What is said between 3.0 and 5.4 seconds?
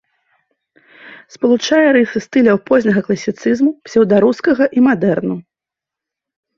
класіцызму, псеўдарускага і мадэрну.